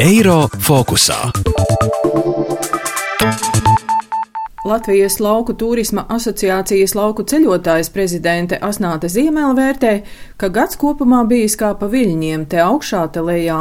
[0.00, 1.18] Eiro fokusā.
[4.66, 9.92] Latvijas Lauku turisma asociācijas lauku ceļotājas prezidente Asnāte Ziemēla vērtē,
[10.36, 13.60] ka gads kopumā bijis kā pa viļņiem te augšā, te lejā.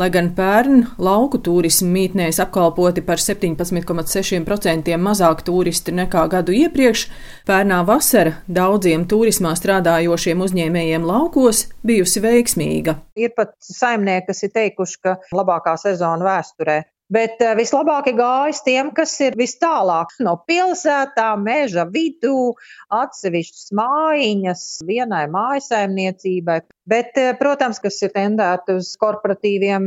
[0.00, 7.02] Lai gan pērn lauku turismu mītnēs apkalpoti par 17,6% mazāk turisti nekā gadu iepriekš,
[7.48, 12.96] pērnā vasara daudziem turismā strādājošiem uzņēmējiem laukos bijusi veiksmīga.
[13.20, 16.80] Ir pat saimnieki, kas ir teikuši, ka labākā sezona vēsturē.
[17.12, 22.54] Bet eh, vislabāk gājis tiem, kas ir vis tālāk no pilsētām, meža vidū,
[22.88, 26.62] atsevišķas mājiņas, vienai mājasaimniecībai.
[26.82, 29.84] Bet, eh, protams, kas ir tendēti uz korporatīviem,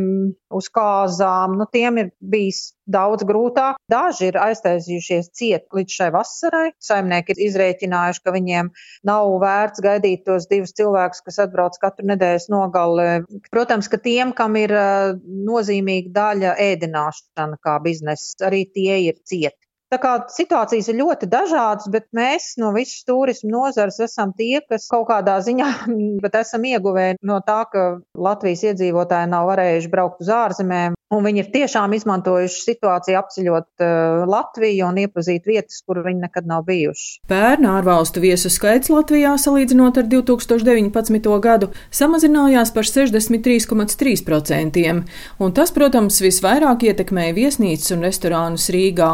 [0.55, 3.81] uz kāzām, nu, tiem ir bijis daudz grūtāk.
[3.91, 6.69] Daži ir aiztaisījušies ciet līdz šai vasarai.
[6.79, 8.71] Saimnieki ir izrēķinājuši, ka viņiem
[9.11, 13.09] nav vērts gaidīt tos divus cilvēkus, kas atbrauc katru nedēļas nogali.
[13.51, 15.11] Protams, ka tiem, kam ir eh,
[15.51, 19.64] nozīmīga daļa ēdināšana kā biznesa, arī tie ir cieti.
[19.93, 24.87] Tā kā situācijas ir ļoti dažādas, bet mēs no visas turismu nozares esam tie, kas
[24.89, 25.69] kaut kādā ziņā
[26.41, 27.85] esam ieguvēji no tā, ka
[28.17, 30.97] Latvijas iedzīvotāji nav varējuši braukt uz ārzemēm.
[31.13, 36.47] Un viņi ir tiešām izmantojuši situāciju apceļot uh, Latviju un iepazīt vietas, kur viņi nekad
[36.49, 37.19] nav bijuši.
[37.29, 41.29] Pērn ārvalstu viesu skaits Latvijā salīdzinot ar 2019.
[41.43, 45.03] gadu samazinājās par 63,3%,
[45.45, 49.11] un tas, protams, visvairāk ietekmēja viesnīcas un restorānus Rīgā.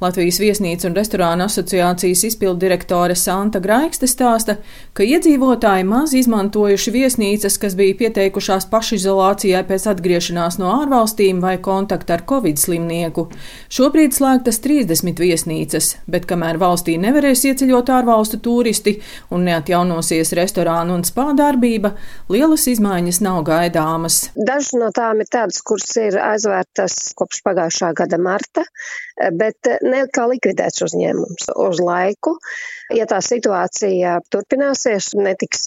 [0.00, 4.56] Latvijas viesnīcu un restorānu asociācijas izpildirektore Santa Graikste stāsta,
[4.96, 11.58] ka iedzīvotāji maz izmantojuši viesnīcas, kas bija pieteikušās pašizolācijai pēc atgriešanās no ārvalstīm valstīm vai
[11.58, 13.28] kontaktu ar covid slimnieku.
[13.70, 21.04] Šobrīd slēgtas 30 viesnīcas, bet kamēr valstī nevarēs ieceļot ārvalstu turisti un neatjaunosies restorānu un
[21.04, 21.96] spā darbība,
[22.28, 24.30] lielas izmaiņas nav gaidāmas.
[24.36, 28.64] Dažas no tām ir tādas, kuras ir aizvērtas kopš pagājušā gada marta,
[29.32, 32.36] bet ne kā likvidēts uzņēmums uz laiku.
[32.94, 35.64] Ja tā situācija turpināsies, netiks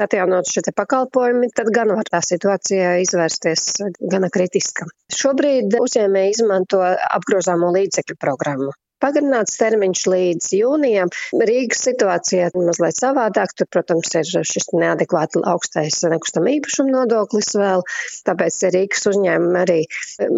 [0.00, 3.66] atjaunot šie pakalpojumi, tad gan var tā situācija izvērsties
[4.00, 4.86] gana kritiska.
[5.18, 11.10] Šobrīd uzņēmēji izmanto apgrozāmo līdzekļu programmu pagarināts termiņš līdz jūnijam.
[11.34, 13.54] Rīgas situācija ir mazliet savādāk.
[13.58, 17.84] Tur, protams, ir šis neadekvāti augstais nekustamā īpašuma nodoklis vēl.
[18.28, 19.78] Tāpēc Rīgas uzņēmumi arī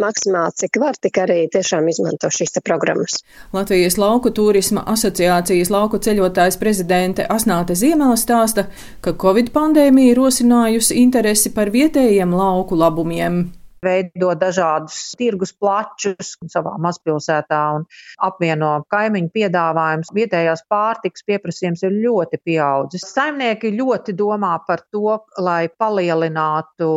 [0.01, 3.21] maksimāli cik var, tik arī tiešām izmanto šīs programmas.
[3.55, 8.69] Latvijas lauku turisma asociācijas lauku ceļotājs prezidente Asnāte Ziemela stāsta,
[9.05, 13.45] ka Covid pandēmija rosinājusi interesi par vietējiem lauku labumiem
[13.85, 17.87] veido dažādus tirgus plačus savā mazpilsētā un
[18.25, 20.13] apvieno kaimiņu piedāvājumus.
[20.17, 23.07] Vietējās pārtiks pieprasījums ir ļoti pieaudzis.
[23.15, 26.91] Saimnieki ļoti domā par to, lai palielinātu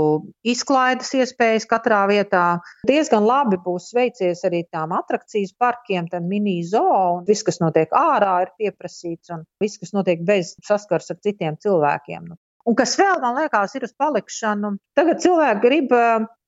[0.47, 2.45] izklaides iespējas katrā vietā.
[2.87, 7.93] Diezgan labi būs veicies arī tām atrakcijas parkiem, tad mini zoo, un viss, kas notiek
[7.95, 12.35] ārā, ir pieprasīts, un viss, kas notiek bez saskars ar citiem cilvēkiem.
[12.67, 14.73] Un kas vēl, man liekas, ir uz palikšanu.
[14.97, 15.93] Tagad cilvēki grib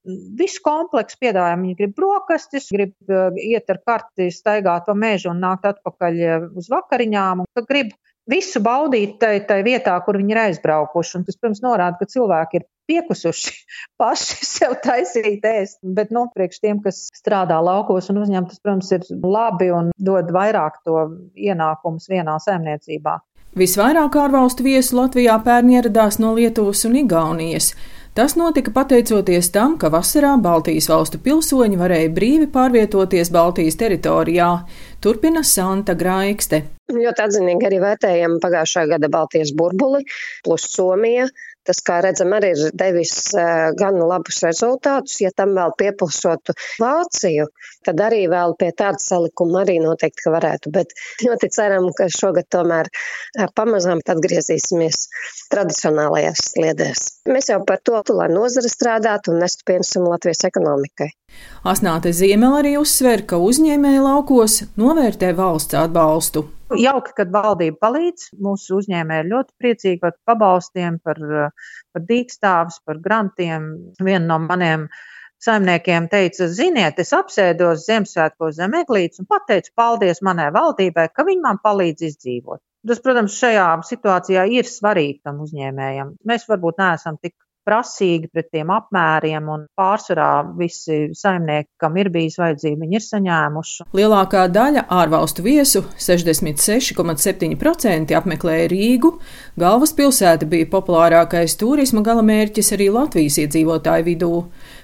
[0.06, 1.68] visu kompleksu piedāvājumu.
[1.68, 6.48] Viņi grib brokastis, grib uh, iet ar karti, staigāt pa mežu un nākt atpakaļ uh,
[6.60, 7.46] uz vakariņām.
[7.70, 7.94] Grib
[8.30, 11.16] visu baudīt tajā tai vietā, kur viņi ir aizbraukuši.
[11.20, 13.56] Un tas, protams, norāda, ka cilvēki ir piekusuši
[14.02, 15.80] paši sev taisīt ēst.
[15.84, 20.32] Bet, nu, priekš tiem, kas strādā laukos un uzņem, tas, protams, ir labi un dod
[20.36, 23.20] vairāk to ienākumus vienā saimniecībā.
[23.58, 27.72] Visvairāk ārvalstu viesu Latvijā pērn ieradās no Lietuvas un Igaunijas.
[28.20, 34.50] Tas notika pateicoties tam, ka vasarā Baltijas valstu pilsoņi varēja brīvi pārvietoties Baltijas teritorijā,
[35.00, 36.66] turpina Santa Graikste.
[36.90, 40.02] Ļoti atzinīgi arī vērtējam pagājušā gada Baltijas burbuli
[40.46, 41.30] plus Somija.
[41.68, 43.12] Tas, kā redzam, arī ir devis
[43.78, 45.20] gan labus rezultātus.
[45.22, 47.46] Ja tam vēl piepilsotu Vāciju,
[47.86, 50.72] tad arī vēl pie tāda salikuma arī noteikti, ka varētu.
[50.74, 52.90] Bet ļoti ceram, ka šogad tomēr
[53.60, 55.06] pamazām atgriezīsimies
[55.54, 57.06] tradicionālajās sliedēs.
[57.30, 61.12] Mēs jau par to, lai nozara strādātu un nestu pienesumu Latvijas ekonomikai.
[61.70, 66.50] Asnāte Ziemela arī uzsver, ka uzņēmēji laukos novērtē valsts atbalstu.
[66.78, 68.30] Jauki, kad valdība palīdz.
[68.46, 71.22] Mūsu uzņēmēji ir ļoti priecīgi par pabalstiem, par,
[71.94, 73.72] par dīkstāvis, par grantiem.
[74.00, 74.86] Viena no maniem
[75.42, 81.46] saimniekiem teica, ziniet, es apsēdos Ziemassvētkos zem eglītes un pateicu paldies manai valdībai, ka viņi
[81.46, 82.62] man palīdz izdzīvot.
[82.88, 86.14] Tas, protams, šajā situācijā ir svarīgi tam uzņēmējam.
[86.28, 87.36] Mēs varbūt neesam tik
[87.70, 93.84] prasīgi pret tiem apmēriem, un pārsvarā visi saimnieki, kam ir bijis vajadzība, viņi ir saņēmuši.
[94.00, 99.10] Lielākā daļa ārvalstu viesu, 66,7% apmeklēja Rīgu.
[99.62, 104.34] Galvaspilsēta bija populārākais turisma galamērķis arī Latvijas iedzīvotāju vidū.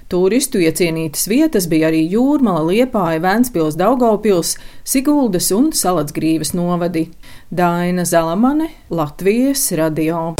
[0.06, 4.54] Turistu iecienītas vietas bija arī Jūrmala, Liepāja, Ventspils, Daugaupils,
[4.86, 7.08] Siguldas un Salacgrīvas novadi.
[7.50, 10.36] Daina Zalamane, Latvijas radio.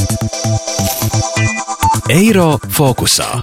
[2.09, 3.43] Eiro fokusā.